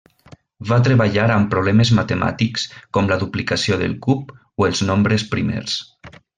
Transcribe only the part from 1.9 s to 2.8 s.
matemàtics,